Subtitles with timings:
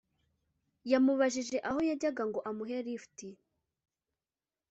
[0.91, 3.17] yamubajije aho yajyaga ngo amuhe lift